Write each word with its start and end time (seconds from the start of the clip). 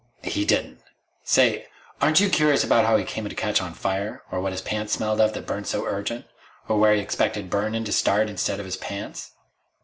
"He 0.23 0.45
didn't. 0.45 0.79
Say 1.23 1.67
aren't 2.01 2.19
you 2.19 2.27
curious 2.29 2.63
about 2.63 2.85
how 2.87 2.97
he 2.97 3.03
came 3.03 3.29
to 3.29 3.35
catch 3.35 3.61
on 3.61 3.75
fire? 3.75 4.23
Or 4.31 4.41
what 4.41 4.51
his 4.51 4.63
pants 4.63 4.93
smelled 4.93 5.21
of 5.21 5.33
that 5.33 5.45
burned 5.45 5.67
so 5.67 5.85
urgent? 5.85 6.25
Or 6.67 6.79
where 6.79 6.95
he 6.95 7.01
expected 7.01 7.51
burnin' 7.51 7.83
to 7.83 7.91
start 7.91 8.27
instead 8.27 8.57
of 8.59 8.65
his 8.65 8.77
pants?" 8.77 9.33